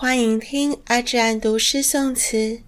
[0.00, 2.60] 欢迎听阿占读诗诵词。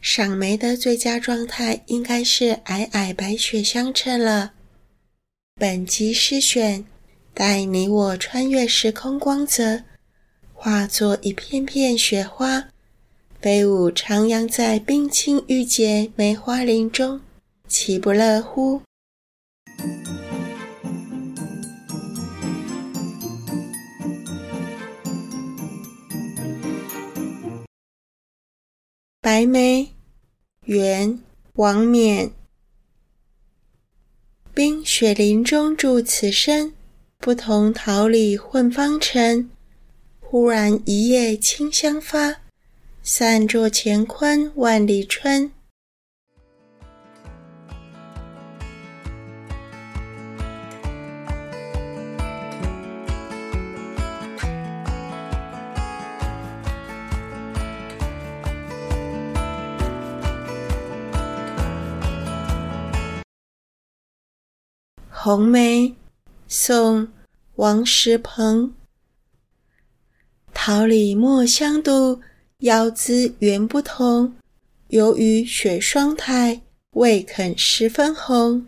[0.00, 4.52] 赏梅的最佳状态应该是皑皑白雪相衬了。
[5.56, 6.84] 本集诗选，
[7.34, 9.82] 带你我穿越时空光泽，
[10.52, 12.68] 化作一片片雪花，
[13.40, 17.20] 飞舞徜徉在冰清玉洁梅花林中，
[17.66, 18.80] 岂不乐乎？
[29.24, 29.88] 白眉，
[30.66, 31.18] 元，
[31.54, 32.30] 王冕。
[34.52, 36.74] 冰雪林中住此身，
[37.16, 39.48] 不同桃李混芳尘。
[40.20, 42.42] 忽然一夜清香发，
[43.02, 45.50] 散作乾坤万里春。
[65.26, 65.94] 红梅，
[66.48, 67.08] 宋，
[67.56, 68.74] 王实朋。
[70.52, 72.20] 桃李墨香度，
[72.58, 74.34] 腰姿圆不同。
[74.88, 78.66] 由于雪霜态，未肯十分红。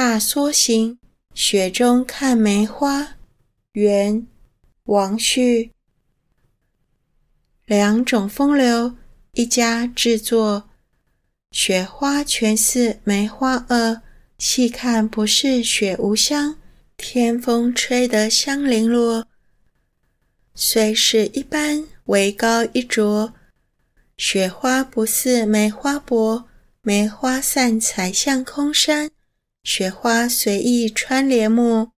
[0.00, 0.96] 踏梭行，
[1.34, 3.16] 雪中看梅花。
[3.72, 4.28] 元，
[4.84, 5.72] 王旭。
[7.66, 8.94] 两种风流，
[9.32, 10.68] 一家制作。
[11.50, 14.02] 雪花全似梅花萼，
[14.38, 16.56] 细看不是雪无香，
[16.96, 19.26] 天风吹得香零落。
[20.54, 23.34] 虽是一般，为高一着。
[24.16, 26.44] 雪花不似梅花薄，
[26.82, 29.10] 梅花散彩向空山。
[29.70, 31.90] 雪花随意穿帘幕。